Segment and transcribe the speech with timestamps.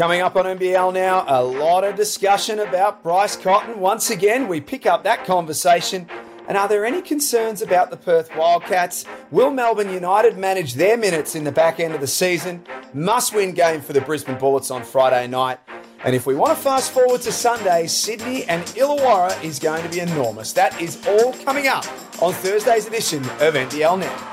[0.00, 3.80] Coming up on NBL now, a lot of discussion about Bryce Cotton.
[3.80, 6.08] Once again, we pick up that conversation.
[6.48, 9.04] And are there any concerns about the Perth Wildcats?
[9.30, 12.64] Will Melbourne United manage their minutes in the back end of the season?
[12.94, 15.58] Must win game for the Brisbane Bullets on Friday night.
[16.02, 19.90] And if we want to fast forward to Sunday, Sydney and Illawarra is going to
[19.90, 20.54] be enormous.
[20.54, 21.84] That is all coming up
[22.22, 24.29] on Thursday's edition of NBL Now.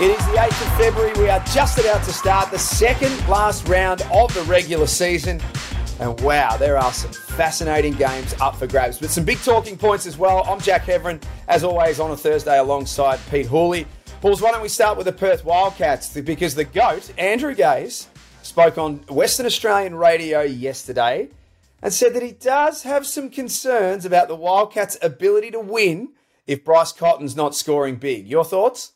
[0.00, 1.12] It is the 8th of February.
[1.14, 5.40] We are just about to start the second last round of the regular season.
[5.98, 10.06] And wow, there are some fascinating games up for grabs, but some big talking points
[10.06, 10.44] as well.
[10.46, 13.88] I'm Jack Heverin, as always, on a Thursday alongside Pete Hooley.
[14.20, 16.14] Pauls, why don't we start with the Perth Wildcats?
[16.20, 18.06] Because the GOAT, Andrew Gaze,
[18.44, 21.28] spoke on Western Australian radio yesterday
[21.82, 26.10] and said that he does have some concerns about the Wildcats' ability to win
[26.46, 28.28] if Bryce Cotton's not scoring big.
[28.28, 28.92] Your thoughts?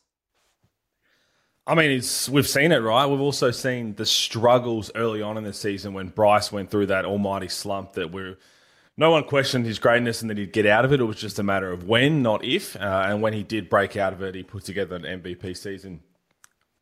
[1.65, 3.05] I mean, it's we've seen it, right?
[3.05, 7.05] We've also seen the struggles early on in the season when Bryce went through that
[7.05, 8.37] almighty slump that we're
[8.97, 10.99] no one questioned his greatness and that he'd get out of it.
[10.99, 12.75] It was just a matter of when, not if.
[12.75, 16.01] Uh, and when he did break out of it, he put together an MVP season.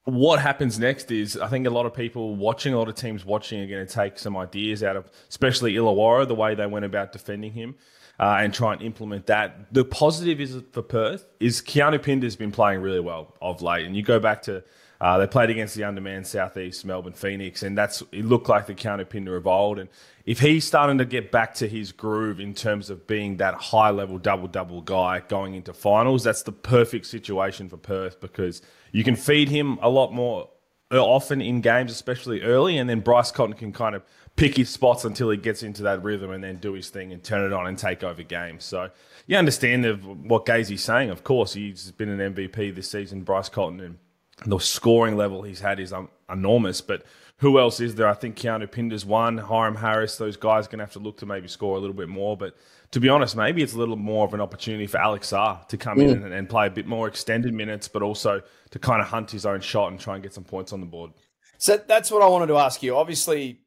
[0.03, 3.23] What happens next is I think a lot of people watching, a lot of teams
[3.23, 6.85] watching are going to take some ideas out of, especially Illawarra, the way they went
[6.85, 7.75] about defending him
[8.19, 9.73] uh, and try and implement that.
[9.73, 13.95] The positive is for Perth is Keanu Pinder's been playing really well of late, and
[13.95, 14.63] you go back to
[15.01, 18.75] uh, they played against the underman Southeast Melbourne Phoenix, and that's it looked like the
[18.75, 19.79] Pinder of old.
[19.79, 19.89] And
[20.27, 23.89] if he's starting to get back to his groove in terms of being that high
[23.89, 29.03] level double double guy going into finals, that's the perfect situation for Perth because you
[29.03, 30.49] can feed him a lot more
[30.91, 34.03] often in games, especially early, and then Bryce Cotton can kind of
[34.35, 37.23] pick his spots until he gets into that rhythm and then do his thing and
[37.23, 38.65] turn it on and take over games.
[38.65, 38.91] So
[39.25, 39.83] you understand
[40.29, 41.09] what Gazy's saying.
[41.09, 43.97] Of course, he's been an MVP this season, Bryce Cotton, and
[44.45, 46.81] the scoring level he's had is um, enormous.
[46.81, 47.03] But
[47.37, 48.07] who else is there?
[48.07, 50.17] I think Keanu Pinder's one, Hyrum Harris.
[50.17, 52.37] Those guys are going to have to look to maybe score a little bit more.
[52.37, 52.55] But
[52.91, 55.77] to be honest, maybe it's a little more of an opportunity for Alex Sarr to
[55.77, 56.09] come mm.
[56.09, 59.31] in and, and play a bit more extended minutes, but also to kind of hunt
[59.31, 61.11] his own shot and try and get some points on the board.
[61.57, 62.95] So that's what I wanted to ask you.
[62.95, 63.61] Obviously,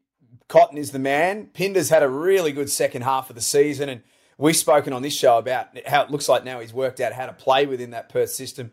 [0.48, 1.46] Cotton is the man.
[1.46, 4.02] Pinder's had a really good second half of the season, and
[4.36, 7.26] we've spoken on this show about how it looks like now he's worked out how
[7.26, 8.72] to play within that Perth system.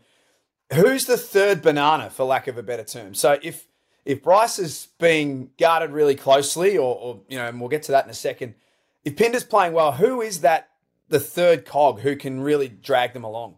[0.73, 3.13] Who's the third banana, for lack of a better term?
[3.13, 3.67] So if
[4.05, 7.91] if Bryce is being guarded really closely, or, or you know, and we'll get to
[7.91, 8.55] that in a second.
[9.03, 10.69] If Pinder's playing well, who is that
[11.09, 13.57] the third cog who can really drag them along?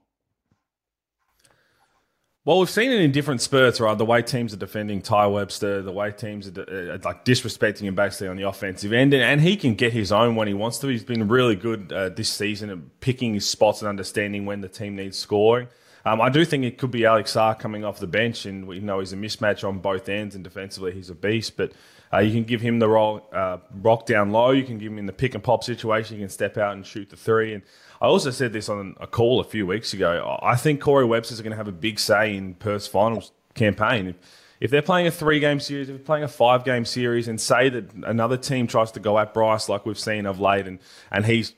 [2.45, 3.97] Well, we've seen it in different spurts, right?
[3.97, 7.95] The way teams are defending Tai Webster, the way teams are, uh, like disrespecting him
[7.95, 10.77] basically on the offensive end, and, and, he can get his own when he wants
[10.79, 10.87] to.
[10.87, 14.67] He's been really good uh, this season at picking his spots and understanding when the
[14.67, 15.69] team needs scoring.
[16.05, 18.79] Um, I do think it could be Alex Sarr coming off the bench, and we
[18.79, 21.55] know he's a mismatch on both ends, and defensively he's a beast.
[21.55, 21.71] But
[22.13, 24.51] uh, you can give him the roll, uh, rock down low.
[24.51, 26.17] You can give him in the pick and pop situation.
[26.17, 27.63] You can step out and shoot the three, and
[28.01, 30.37] I also said this on a call a few weeks ago.
[30.41, 34.07] I think Corey Webster's going to have a big say in Perth's finals campaign.
[34.07, 34.15] If,
[34.59, 37.39] if they're playing a three game series, if they're playing a five game series, and
[37.39, 40.79] say that another team tries to go at Bryce like we've seen of late, and,
[41.11, 41.53] and he's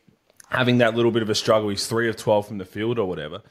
[0.50, 3.10] having that little bit of a struggle, he's three of 12 from the field or
[3.10, 3.42] whatever.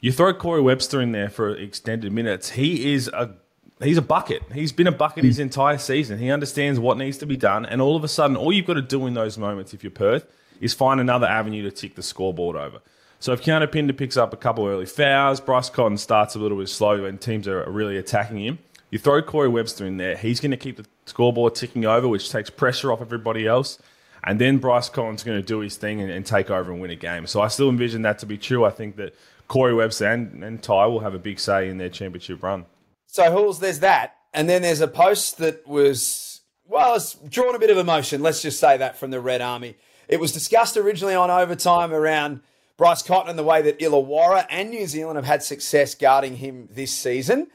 [0.00, 3.34] You throw Corey Webster in there for extended minutes, he is a
[3.82, 4.42] he's a bucket.
[4.52, 5.42] He's been a bucket his hmm.
[5.42, 6.18] entire season.
[6.18, 8.74] He understands what needs to be done, and all of a sudden, all you've got
[8.74, 10.26] to do in those moments, if you're Perth,
[10.60, 12.80] is find another avenue to tick the scoreboard over.
[13.20, 16.58] So if Keanu Pinder picks up a couple early fouls, Bryce Cotton starts a little
[16.58, 18.58] bit slow and teams are really attacking him,
[18.90, 22.30] you throw Corey Webster in there, he's going to keep the scoreboard ticking over, which
[22.30, 23.78] takes pressure off everybody else.
[24.24, 26.90] And then Bryce Cotton's going to do his thing and, and, take over and win
[26.90, 27.26] a game.
[27.26, 28.64] So I still envision that to be true.
[28.64, 29.14] I think that
[29.48, 32.66] Corey Webster and, and Tai will have a big say in their championship run.
[33.06, 34.16] So, Halls, there's that.
[34.34, 38.22] And then there's a post that was, well, it's drawn a bit of emotion.
[38.22, 39.76] Let's just say that from the Red Army.
[40.06, 42.40] It was discussed originally on overtime around
[42.76, 46.68] Bryce Cotton and the way that Illawarra and New Zealand have had success guarding him
[46.70, 47.48] this season.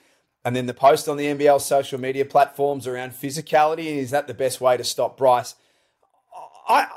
[0.43, 3.97] And then the post on the NBL social media platforms around physicality.
[3.97, 5.55] Is that the best way to stop Bryce?
[6.67, 6.87] I,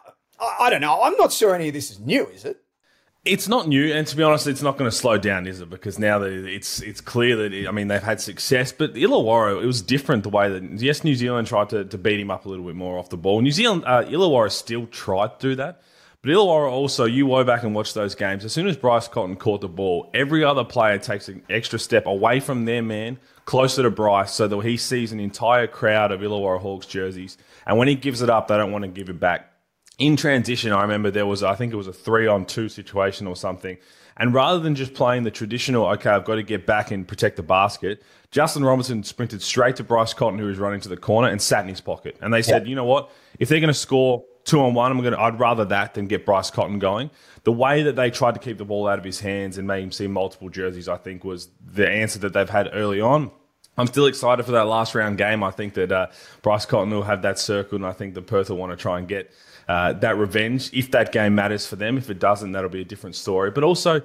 [0.40, 1.02] I, I don't know.
[1.02, 2.62] I'm not sure any of this is new, is it?
[3.26, 5.68] It's not new, and to be honest, it's not going to slow down, is it?
[5.68, 9.60] Because now that it's it's clear that it, I mean they've had success, but Illawarra
[9.60, 12.46] it was different the way that yes, New Zealand tried to, to beat him up
[12.46, 13.40] a little bit more off the ball.
[13.40, 15.82] New Zealand uh, Illawarra still tried to do that,
[16.22, 18.44] but Illawarra also you go back and watch those games.
[18.44, 22.06] As soon as Bryce Cotton caught the ball, every other player takes an extra step
[22.06, 26.20] away from their man, closer to Bryce, so that he sees an entire crowd of
[26.20, 29.18] Illawarra Hawks jerseys, and when he gives it up, they don't want to give it
[29.18, 29.52] back
[29.98, 33.26] in transition, I remember there was, I think it was a three on two situation
[33.26, 33.78] or something.
[34.18, 37.36] And rather than just playing the traditional, okay, I've got to get back and protect
[37.36, 41.28] the basket, Justin Robinson sprinted straight to Bryce Cotton, who was running to the corner,
[41.28, 42.16] and sat in his pocket.
[42.22, 42.70] And they said, yeah.
[42.70, 43.10] you know what?
[43.38, 46.06] If they're going to score two on one, I'm going to, I'd rather that than
[46.06, 47.10] get Bryce Cotton going.
[47.44, 49.84] The way that they tried to keep the ball out of his hands and made
[49.84, 53.30] him see multiple jerseys, I think, was the answer that they've had early on.
[53.78, 55.42] I'm still excited for that last round game.
[55.42, 56.06] I think that uh,
[56.42, 58.98] Bryce Cotton will have that circle, and I think the Perth will want to try
[58.98, 59.30] and get
[59.68, 61.98] uh, that revenge if that game matters for them.
[61.98, 63.50] If it doesn't, that'll be a different story.
[63.50, 64.02] But also,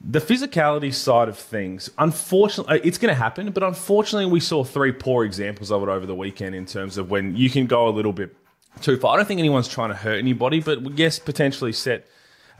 [0.00, 3.50] the physicality side of things, unfortunately, it's going to happen.
[3.52, 7.10] But unfortunately, we saw three poor examples of it over the weekend in terms of
[7.10, 8.34] when you can go a little bit
[8.80, 9.14] too far.
[9.14, 12.06] I don't think anyone's trying to hurt anybody, but yes, potentially set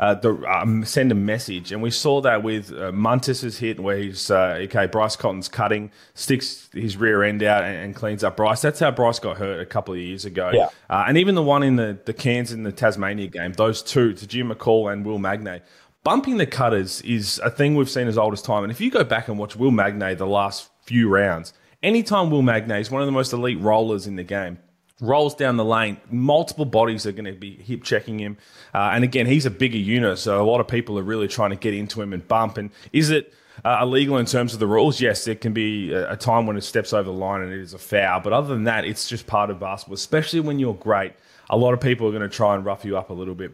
[0.03, 1.71] uh, the um, send a message.
[1.71, 4.87] And we saw that with uh, Muntis's hit where he's uh, okay.
[4.87, 8.61] Bryce Cotton's cutting, sticks his rear end out and, and, cleans up Bryce.
[8.61, 10.51] That's how Bryce got hurt a couple of years ago.
[10.53, 10.71] Yeah.
[10.91, 14.13] Uh, and even the one in the the Cairns in the Tasmania game, those two,
[14.13, 15.63] Tahjere McCall and Will Magnay.
[16.03, 18.65] Bumping the cutters is a thing we've seen as old as time.
[18.65, 22.43] And if you go back and watch Will Magnay the last few rounds, anytime Will
[22.43, 24.59] Magnay is one of the most elite rollers in the game,
[25.03, 25.99] rolls down the lane.
[26.11, 28.39] Multiple bodies are going to be hip checking him.
[28.73, 31.51] Uh, and again, he's a bigger unit, so a lot of people are really trying
[31.51, 32.57] to get into him and bump.
[32.57, 33.35] And is it
[33.65, 35.01] uh, illegal in terms of the rules?
[35.01, 37.61] Yes, there can be a, a, time when it steps over the line and it
[37.61, 38.21] is a foul.
[38.21, 41.13] But other than that, it's just part of basketball, especially when you're great.
[41.51, 43.53] A lot of people are going to try and rough you up a little bit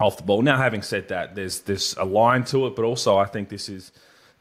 [0.00, 0.42] off the ball.
[0.42, 3.68] Now, having said that, there's there's a line to it, but also I think this
[3.68, 3.92] is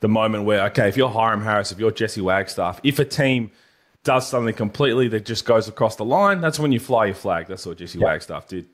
[0.02, 3.52] the moment where okay, if you're Hyrum Harris, if you're Jesse Wagstaff, if a team–
[4.08, 7.48] does something completely that just goes across the line, that's when you fly your flag.
[7.48, 8.66] That's what Jesse Wagstaff did.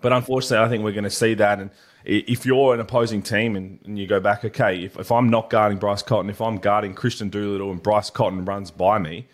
[0.00, 1.60] But unfortunately, I think we're going to see that.
[1.60, 1.70] And
[2.04, 5.48] if you're an opposing team and, and you go back, okay, if, if I'm not
[5.48, 9.28] guarding Bryce Cotton, if I'm guarding Kristian Doolittle and Bryce Cotton runs by me,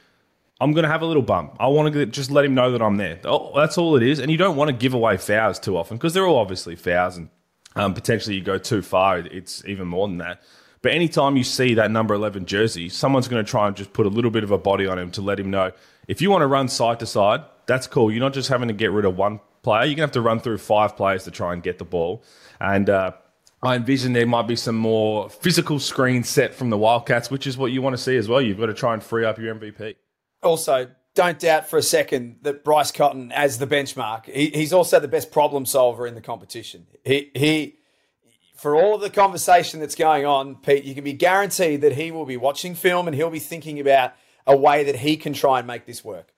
[0.61, 1.56] I'm going to have a little bump.
[1.58, 3.19] I want to just let him know that I'm there.
[3.25, 4.19] Oh, that's all it is.
[4.19, 7.17] And you don't want to give away fouls too often because they're all obviously fouls
[7.17, 7.31] and
[7.76, 9.20] um, potentially you go too far.
[9.20, 10.43] It's even more than that.
[10.82, 14.06] But anytime you see that number 11 jersey, someone's going to try and just put
[14.06, 15.73] a little bit of a body on him to let him know
[16.08, 18.11] if you want to run side to side, that's cool.
[18.11, 20.20] You're not just having to get rid of one player, you're going to have to
[20.20, 22.23] run through five players to try and get the ball.
[22.61, 23.12] And, uh,
[23.62, 27.56] I envision there might be some more physical screens set from the Wildcats, which is
[27.56, 28.40] what you want to see as well.
[28.40, 29.96] You've got to try and free up your MVP.
[30.43, 35.00] Also, don't doubt for a second that Bryce Cotton, as the benchmark, he, he's also
[35.00, 36.87] the best problem solver in the competition.
[37.05, 37.75] He, he
[38.56, 42.11] for all of the conversation that's going on, Pete, you can be guaranteed that he
[42.11, 44.14] will be watching film and he'll be thinking about
[44.47, 46.32] a way that he can try and make this work.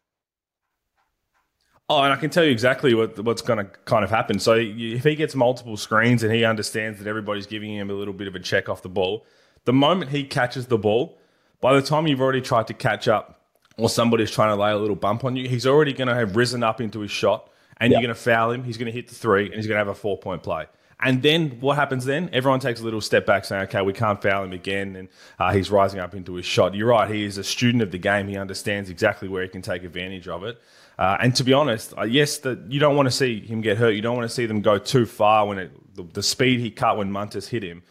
[1.91, 4.39] Oh, and I can tell you exactly what, what's going to kind of happen.
[4.39, 8.13] So if he gets multiple screens and he understands that everybody's giving him a little
[8.13, 9.25] bit of a check off the ball,
[9.65, 11.19] the moment he catches the ball,
[11.61, 13.43] by the time you've already tried to catch up
[13.79, 16.37] or somebody's trying to lay a little bump on you, he's already going to have
[16.37, 17.49] risen up into his shot
[17.79, 18.01] and yep.
[18.01, 18.65] you're going to foul him.
[18.65, 20.67] He's going to hit the three and he's going to have a four point play.
[21.01, 22.29] And then what happens then?
[22.33, 24.97] Everyone takes a little step back saying, okay, we can't foul him again.
[24.97, 25.09] And
[25.39, 26.75] uh, he's rising up into his shot.
[26.75, 27.09] You're right.
[27.09, 28.27] He is a student of the game.
[28.27, 30.61] He understands exactly where he can take advantage of it.
[30.99, 33.79] Uh, and to be honest, uh, yes, the, you don't want to see him get
[33.79, 33.91] hurt.
[33.91, 36.73] You don't want to see them go too far when it, the, the speed he
[36.73, 37.85] cut when Muntis hit him.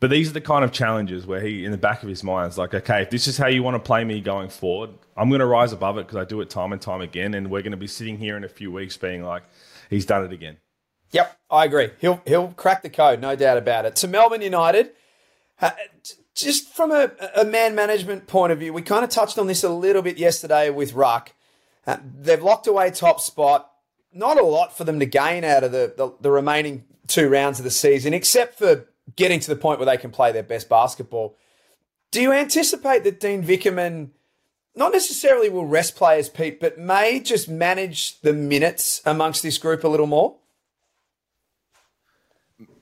[0.00, 2.50] But these are the kind of challenges where he, in the back of his mind,
[2.50, 5.28] is like, okay, if this is how you want to play me going forward, I'm
[5.28, 7.34] going to rise above it because I do it time and time again.
[7.34, 9.42] And we're going to be sitting here in a few weeks being like,
[9.90, 10.56] he's done it again.
[11.12, 11.90] Yep, I agree.
[12.00, 13.96] He'll he'll crack the code, no doubt about it.
[13.96, 14.90] To Melbourne United,
[15.60, 15.70] uh,
[16.34, 19.64] just from a, a, man management point of view, we kind of touched on this
[19.64, 21.32] a little bit yesterday with Ruck.
[21.86, 23.70] Uh, they've locked away top spot.
[24.12, 27.58] Not a lot for them to gain out of the, the, the remaining two rounds
[27.58, 30.68] of the season, except for getting to the point where they can play their best
[30.68, 31.36] basketball.
[32.10, 34.10] Do you anticipate that Dean Vickerman
[34.74, 39.84] not necessarily will rest players, Pete, but may just manage the minutes amongst this group
[39.84, 40.36] a little more?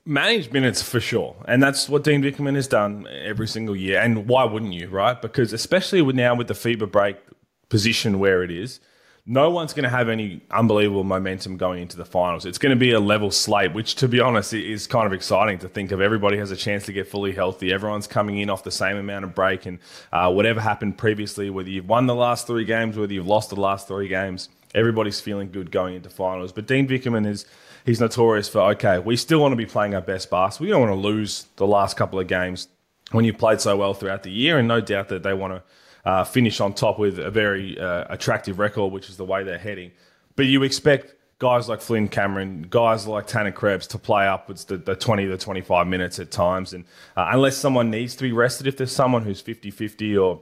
[0.05, 3.99] Managed minutes for sure, and that's what Dean Vickerman has done every single year.
[3.99, 5.19] And why wouldn't you, right?
[5.21, 7.17] Because especially with now with the FIBA break
[7.69, 8.79] position where it is,
[9.27, 12.45] no one's going to have any unbelievable momentum going into the finals.
[12.45, 15.57] It's going to be a level slate, which, to be honest, is kind of exciting
[15.59, 15.99] to think of.
[15.99, 17.73] Everybody has a chance to get fully healthy.
[17.73, 19.79] Everyone's coming in off the same amount of break, and
[20.13, 23.59] uh, whatever happened previously, whether you've won the last three games, whether you've lost the
[23.59, 26.51] last three games, everybody's feeling good going into finals.
[26.51, 27.47] But Dean Vickerman is
[27.85, 30.65] he's notorious for okay, we still want to be playing our best basketball.
[30.65, 32.67] We don't want to lose the last couple of games
[33.11, 36.09] when you've played so well throughout the year, and no doubt that they want to
[36.09, 39.57] uh, finish on top with a very uh, attractive record, which is the way they're
[39.57, 39.91] heading.
[40.35, 44.77] But you expect guys like Flynn Cameron, guys like Tanner Krebs to play upwards the,
[44.77, 46.73] the 20 to 25 minutes at times.
[46.73, 50.41] And uh, unless someone needs to be rested, if there's someone who's 50 50 or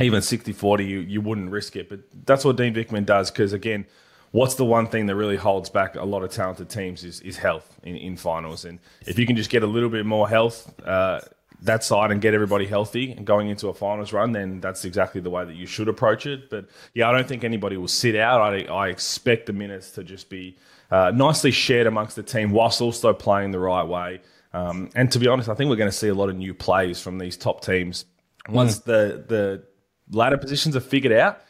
[0.00, 1.88] even 60 40, you, you wouldn't risk it.
[1.88, 3.86] But that's what Dean Vickerman does because, again,
[4.34, 7.36] what's the one thing that really holds back a lot of talented teams is, is
[7.36, 8.64] health in, in finals.
[8.64, 11.20] And if you can just get a little bit more health uh,
[11.62, 15.20] that side and get everybody healthy and going into a finals run, then that's exactly
[15.20, 16.50] the way that you should approach it.
[16.50, 18.40] But yeah, I don't think anybody will sit out.
[18.40, 20.56] I, I expect the minutes to just be
[20.90, 24.20] uh, nicely shared amongst the team whilst also playing the right way.
[24.52, 26.54] Um, and to be honest, I think we're going to see a lot of new
[26.54, 28.04] plays from these top teams
[28.48, 28.84] once mm.
[28.84, 29.64] the the
[30.10, 31.40] ladder positions are figured out.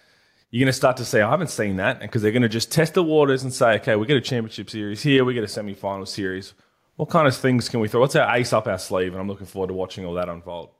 [0.54, 2.70] You're going to start to say, I haven't seen that, because they're going to just
[2.70, 5.48] test the waters and say, okay, we get a championship series here, we get a
[5.48, 6.54] semi final series
[6.96, 8.00] what kind of things can we throw?
[8.00, 9.12] What's our ace up our sleeve?
[9.12, 10.70] And I'm looking forward to watching all that unfold.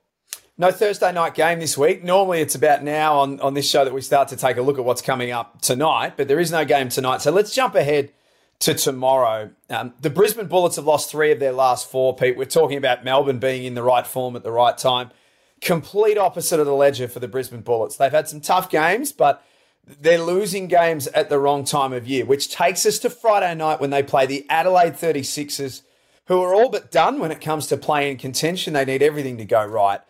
[0.57, 2.03] No Thursday night game this week.
[2.03, 4.77] Normally it's about now on, on this show that we start to take a look
[4.77, 7.21] at what's coming up tonight, but there is no game tonight.
[7.21, 8.13] So let's jump ahead
[8.59, 9.51] to tomorrow.
[9.69, 12.37] Um, the Brisbane Bullets have lost three of their last four, Pete.
[12.37, 15.11] We're talking about Melbourne being in the right form at the right time.
[15.59, 17.97] Complete opposite of the ledger for the Brisbane Bullets.
[17.97, 19.43] They've had some tough games, but
[19.85, 23.79] they're losing games at the wrong time of year, which takes us to Friday night
[23.79, 25.81] when they play the Adelaide 36ers
[26.27, 28.73] who are all but done when it comes to play-in contention.
[28.73, 30.01] They need everything to go right.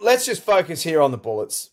[0.00, 1.70] Let's just focus here on the Bullets.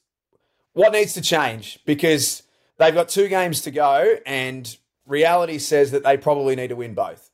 [0.73, 1.79] What needs to change?
[1.85, 2.43] Because
[2.77, 6.93] they've got two games to go, and reality says that they probably need to win
[6.93, 7.30] both.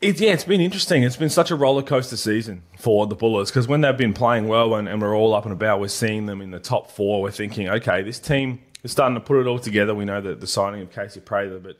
[0.00, 1.02] It, yeah, it's been interesting.
[1.02, 4.48] It's been such a roller coaster season for the Bullets because when they've been playing
[4.48, 7.20] well and, and, we're all up and about, we're seeing them in the top four.
[7.20, 9.94] We're thinking, okay, this team is starting to put it all together.
[9.94, 11.76] We know that the signing of Casey Prather, but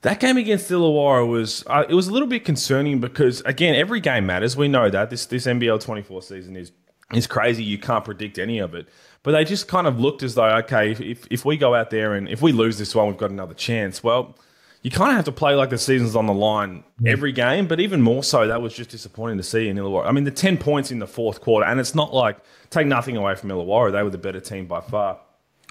[0.00, 4.00] that game against Illawarra was uh, it was a little bit concerning because again every
[4.00, 4.56] game matters.
[4.56, 6.72] We know that this this NBL 24 season is
[7.12, 7.62] is crazy.
[7.62, 8.88] You can't predict any of it.
[9.22, 12.14] But they just kind of looked as though okay, if if we go out there
[12.14, 14.02] and if we lose this one, we've got another chance.
[14.02, 14.36] Well,
[14.82, 17.66] you kind of have to play like the season's on the line every game.
[17.66, 20.06] But even more so, that was just disappointing to see in Illawarra.
[20.06, 22.38] I mean, the 10 points in the fourth quarter, and it's not like
[22.70, 23.92] take nothing away from Illawarra.
[23.92, 25.20] They were the better team by far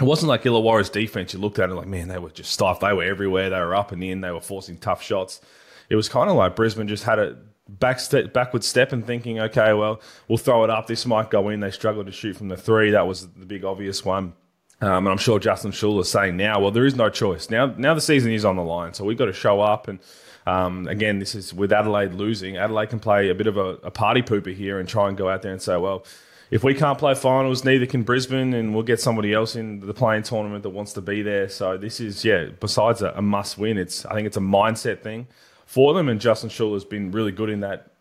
[0.02, 1.34] it wasn't like Illawarra's defense.
[1.34, 2.82] You looked at it like, man, they were just stuffed.
[2.82, 3.50] They were everywhere.
[3.50, 4.22] They were up and in.
[4.22, 5.42] They were forcing tough shots.
[5.90, 7.38] It was kind of like Brisbane just had a
[7.68, 10.88] back step, backward step and thinking, okay, well, we'll throw it up.
[10.88, 11.60] This might go in.
[11.60, 12.92] They struggled to shoot from the three.
[12.92, 14.34] That was the big obvious one.
[14.82, 17.52] Um, and I'm sure Justin Schueller is saying now, well, there is no choice.
[17.52, 19.88] Now, now the season is on the line, so we've got to show up.
[19.88, 20.00] And
[20.48, 22.58] um, again, this is with Adelaide losing.
[22.58, 25.30] Adelaide can play a bit of a, a party pooper here and try and go
[25.30, 26.04] out there and say, well,
[26.50, 29.94] if we can't play finals, neither can Brisbane, and we'll get somebody else in the
[29.94, 31.48] play-in tournament that wants to be there.
[31.48, 35.02] So this is, yeah, besides a, a must win, it's I think it's a mindset
[35.02, 35.28] thing
[35.66, 37.92] for them, and Justin Schueller has been really good in that,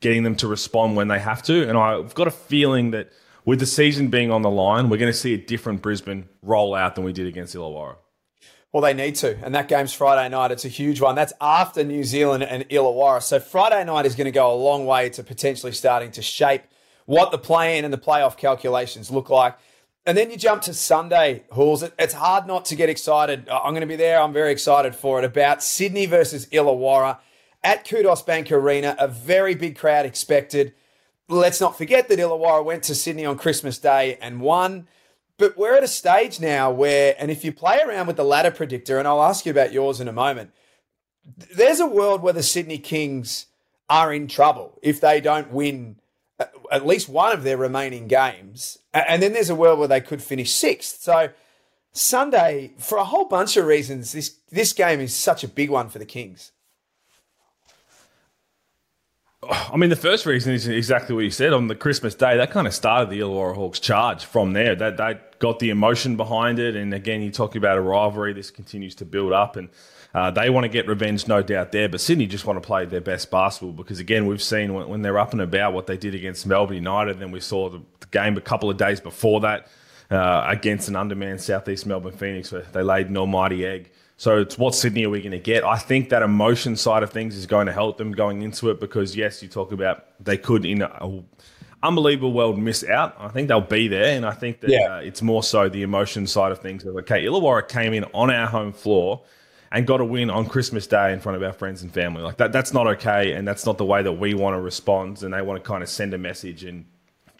[0.00, 1.68] getting them to respond when they have to.
[1.68, 3.12] And I've got a feeling that
[3.50, 6.74] with the season being on the line, we're going to see a different Brisbane roll
[6.74, 7.96] out than we did against Illawarra.
[8.72, 9.36] Well, they need to.
[9.44, 10.52] And that game's Friday night.
[10.52, 11.16] It's a huge one.
[11.16, 13.22] That's after New Zealand and Illawarra.
[13.22, 16.62] So Friday night is going to go a long way to potentially starting to shape–
[17.10, 19.58] what the play-in and the playoff calculations look like.
[20.06, 21.82] And then you jump to Sunday, Halls.
[21.98, 23.48] It's hard not to get excited.
[23.48, 24.20] I'm going to be there.
[24.20, 25.24] I'm very excited for it.
[25.24, 27.18] About Sydney versus Illawarra
[27.64, 28.94] at Kudos Bank Arena.
[28.96, 30.72] A very big crowd expected.
[31.30, 34.88] Let's not forget that Illawarra went to Sydney on Christmas Day and won.
[35.38, 38.50] But we're at a stage now where, and if you play around with the ladder
[38.50, 40.50] predictor, and I'll ask you about yours in a moment,
[41.54, 43.46] there's a world where the Sydney Kings
[43.88, 45.96] are in trouble if they don't win
[46.40, 48.78] uh, at least one of their remaining games.
[48.92, 51.00] And then there's a world where they could finish sixth.
[51.00, 51.30] So
[51.92, 55.88] Sunday, for a whole bunch of reasons, this this game is such a big one
[55.88, 56.50] for the Kings.
[59.42, 61.54] I mean, the first reason is exactly what you said.
[61.54, 64.74] On the Christmas day, that kind of started the Illawarra Hawks charge from there.
[64.74, 68.34] That they got the emotion behind it, and again, you talk about a rivalry.
[68.34, 69.70] This continues to build up, and
[70.12, 71.88] uh, they want to get revenge, no doubt there.
[71.88, 75.02] But Sydney just want to play their best basketball because again, we've seen when, when
[75.02, 77.12] they're up and about what they did against Melbourne United.
[77.12, 79.68] and Then we saw the, the game a couple of days before that
[80.10, 83.90] uh, against an undermanned Southeast Melbourne Phoenix, where they laid an almighty egg.
[84.16, 85.64] So it's what Sydney are we going to get?
[85.64, 88.78] I think that emotion side of things is going to help them going into it
[88.78, 91.22] because yes, you talk about they could in a
[91.82, 93.16] unbelievable world miss out.
[93.18, 94.96] I think they'll be there, and I think that yeah.
[94.96, 96.84] uh, it's more so the emotion side of things.
[96.84, 99.22] Okay, Illawarra came in on our home floor
[99.72, 102.22] and got a win on Christmas Day in front of our friends and family.
[102.22, 105.22] Like that, that's not okay, and that's not the way that we want to respond.
[105.22, 106.64] And they want to kind of send a message.
[106.64, 106.86] And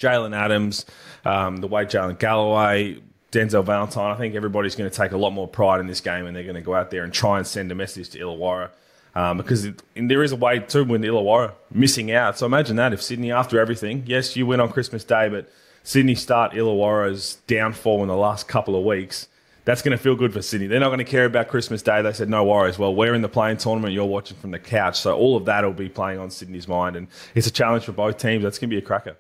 [0.00, 0.87] Jaylen Adams,
[1.25, 4.11] um, the way Jaylin Galloway, Denzel Valentine.
[4.11, 6.42] I think everybody's going to take a lot more pride in this game and they're
[6.42, 8.71] going to go out there and try and send a message to Illawarra.
[9.14, 12.38] Um, because it, there is a way to win Illawarra missing out.
[12.38, 15.50] So imagine that if Sydney, after everything, yes, you win on Christmas Day, but
[15.83, 19.26] Sydney start Illawarra's downfall in the last couple of weeks.
[19.64, 20.69] That's going to feel good for Sydney.
[20.69, 22.02] They're not going to care about Christmas Day.
[22.02, 22.78] They said, no worries.
[22.78, 23.95] Well, we're in the play-in tournament.
[23.95, 25.00] You're watching from the couch.
[25.00, 26.97] So all of that will be playing on Sydney's mind.
[26.97, 28.42] And it's a challenge for both teams.
[28.42, 29.16] That's going to be a cracker.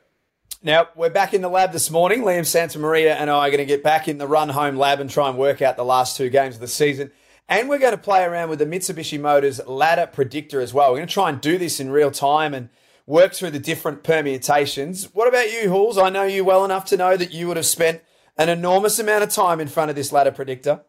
[0.62, 2.20] Now, we're back in the lab this morning.
[2.20, 5.08] Liam Santamaria and I are going to get back in the run home lab and
[5.08, 7.10] try and work out the last two games of the season.
[7.48, 10.90] And we're going to play around with the Mitsubishi Motors ladder predictor as well.
[10.90, 12.68] We're going to try and do this in real time and
[13.06, 15.06] work through the different permutations.
[15.14, 15.96] What about you, Halls?
[15.96, 18.02] I know you well enough to know that you would have spent
[18.36, 20.82] an enormous amount of time in front of this ladder predictor.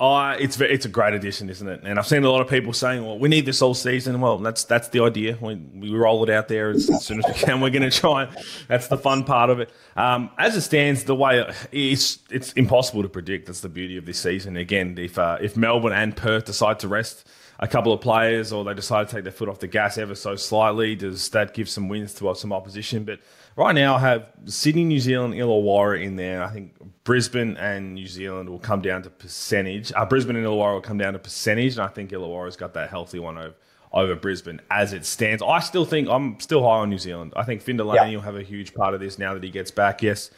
[0.00, 1.80] Oh, it's it's a great addition, isn't it?
[1.82, 4.38] And I've seen a lot of people saying, "Well, we need this all season." Well,
[4.38, 5.36] that's that's the idea.
[5.40, 7.60] We, we roll it out there as, as soon as we can.
[7.60, 8.28] We're going to try.
[8.68, 9.72] That's the fun part of it.
[9.96, 13.46] Um, as it stands, the way it's it's impossible to predict.
[13.46, 14.56] That's the beauty of this season.
[14.56, 17.26] Again, if uh, if Melbourne and Perth decide to rest
[17.58, 20.14] a couple of players, or they decide to take their foot off the gas ever
[20.14, 23.04] so slightly, does that give some wins to some opposition?
[23.04, 23.20] But
[23.56, 26.42] right now, I have Sydney, New Zealand, Illawarra in there.
[26.42, 26.74] I think
[27.04, 29.92] Brisbane and New Zealand will come down to percentage.
[29.94, 32.90] Uh, Brisbane and Illawarra will come down to percentage, and I think Illawarra's got that
[32.90, 33.54] healthy one over
[33.92, 35.42] over Brisbane as it stands.
[35.42, 37.32] I still think I'm still high on New Zealand.
[37.36, 38.16] I think Finn Delany yeah.
[38.16, 40.02] will have a huge part of this now that he gets back.
[40.02, 40.30] Yes,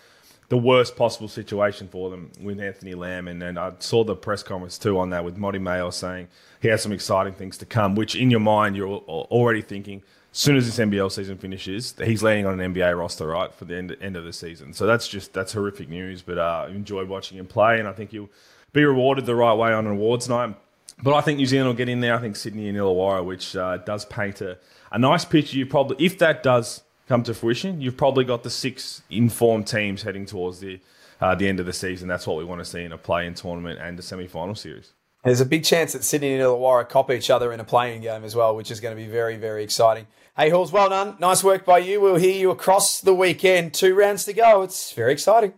[0.50, 3.28] the worst possible situation for them with Anthony Lamb.
[3.28, 6.28] And, and I saw the press conference too on that with Mody Maor saying
[6.60, 10.02] he has some exciting things to come, which in your mind, you're already thinking,
[10.32, 13.64] as soon as this NBL season finishes, he's landing on an NBA roster, right, for
[13.64, 14.74] the end, end of the season.
[14.74, 16.20] So that's just, that's horrific news.
[16.20, 18.28] But uh, enjoyed watching him play, and I think he'll
[18.72, 20.56] be rewarded the right way on an awards night.
[21.00, 22.14] But I think New Zealand will get in there.
[22.14, 24.58] I think Sydney and Illawarra, which uh, does paint a,
[24.90, 25.56] a nice picture.
[25.56, 30.02] You probably, if that does come to fruition, you've probably got the six informed teams
[30.02, 30.78] heading towards the
[31.20, 32.06] uh, the end of the season.
[32.08, 34.92] That's what we want to see in a play-in tournament and a semi-final series.
[35.22, 38.24] There's a big chance that Sydney and Illawarra cop each other in a play-in game
[38.24, 40.06] as well, which is going to be very, very exciting.
[40.34, 41.16] Hey, Halls, well done.
[41.18, 42.00] Nice work by you.
[42.00, 43.74] We'll hear you across the weekend.
[43.74, 44.62] Two rounds to go.
[44.62, 45.52] It's very exciting.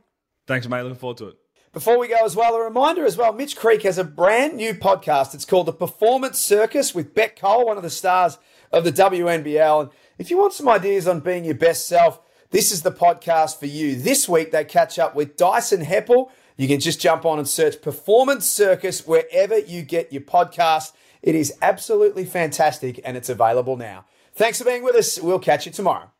[0.48, 0.82] Thanks, mate.
[0.82, 1.36] Looking forward to it.
[1.72, 4.74] Before we go as well, a reminder as well, Mitch Creek has a brand new
[4.74, 5.32] podcast.
[5.32, 8.38] It's called The Performance Circus with Bec Cole, one of the stars
[8.72, 9.82] of the WNBL.
[9.82, 9.90] And
[10.22, 13.66] if you want some ideas on being your best self, this is the podcast for
[13.66, 13.96] you.
[13.96, 16.30] This week, they catch up with Dyson Heppell.
[16.56, 20.92] You can just jump on and search Performance Circus wherever you get your podcast.
[21.22, 24.04] It is absolutely fantastic and it's available now.
[24.32, 25.20] Thanks for being with us.
[25.20, 26.12] We'll catch you tomorrow.